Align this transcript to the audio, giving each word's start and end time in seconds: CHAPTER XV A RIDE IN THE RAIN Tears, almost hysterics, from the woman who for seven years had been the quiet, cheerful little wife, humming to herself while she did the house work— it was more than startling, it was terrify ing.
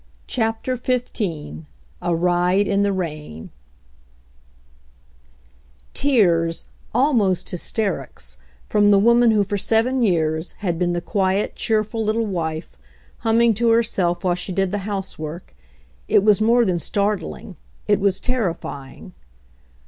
CHAPTER 0.25 0.75
XV 0.77 1.19
A 2.01 2.15
RIDE 2.15 2.67
IN 2.67 2.81
THE 2.81 2.91
RAIN 2.91 3.51
Tears, 5.93 6.65
almost 6.91 7.47
hysterics, 7.51 8.37
from 8.67 8.89
the 8.89 8.97
woman 8.97 9.29
who 9.29 9.43
for 9.43 9.59
seven 9.59 10.01
years 10.01 10.53
had 10.53 10.79
been 10.79 10.89
the 10.89 11.01
quiet, 11.01 11.55
cheerful 11.55 12.03
little 12.03 12.25
wife, 12.25 12.75
humming 13.19 13.53
to 13.53 13.69
herself 13.69 14.23
while 14.23 14.33
she 14.33 14.51
did 14.51 14.71
the 14.71 14.79
house 14.89 15.19
work— 15.19 15.53
it 16.07 16.23
was 16.23 16.41
more 16.41 16.65
than 16.65 16.79
startling, 16.79 17.55
it 17.87 17.99
was 17.99 18.19
terrify 18.19 18.93
ing. 18.93 19.13